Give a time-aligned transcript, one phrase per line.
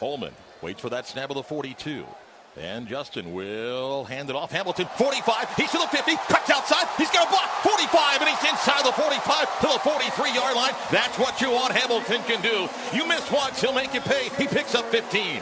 [0.00, 2.06] Holman waits for that snap of the 42.
[2.58, 4.50] And Justin will hand it off.
[4.50, 5.54] Hamilton, 45.
[5.54, 6.16] He's to the 50.
[6.16, 6.88] Cuts outside.
[6.98, 7.48] He's got a block.
[7.62, 8.20] 45.
[8.22, 10.72] And he's inside the 45 to the 43 yard line.
[10.90, 12.68] That's what you want Hamilton can do.
[12.96, 14.30] You miss once, he'll make you pay.
[14.36, 15.38] He picks up 15.